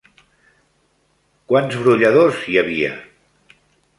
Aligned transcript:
Quants 1.51 1.77
brolladors 1.83 2.41
hi 2.53 2.57
havia? 2.63 2.91